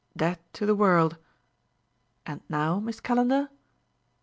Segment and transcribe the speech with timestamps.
[0.17, 1.17] "Dead to the world...
[2.25, 3.49] And now, Miss Calendar?"